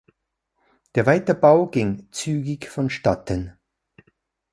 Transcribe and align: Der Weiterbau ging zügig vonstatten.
Der 0.95 1.05
Weiterbau 1.05 1.67
ging 1.67 2.07
zügig 2.11 2.67
vonstatten. 2.71 3.59